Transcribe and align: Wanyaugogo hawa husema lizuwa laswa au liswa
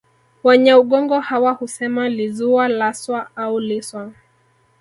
Wanyaugogo 0.43 1.19
hawa 1.19 1.51
husema 1.51 2.09
lizuwa 2.09 2.67
laswa 2.67 3.27
au 3.35 3.59
liswa 3.59 4.11